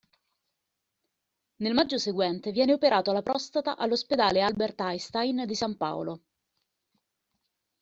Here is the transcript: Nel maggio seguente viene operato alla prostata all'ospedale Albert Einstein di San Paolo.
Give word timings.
Nel 1.57 1.75
maggio 1.75 1.99
seguente 1.99 2.49
viene 2.49 2.73
operato 2.73 3.11
alla 3.11 3.21
prostata 3.21 3.77
all'ospedale 3.77 4.41
Albert 4.41 4.79
Einstein 4.79 5.43
di 5.45 5.53
San 5.53 5.77
Paolo. 5.77 6.21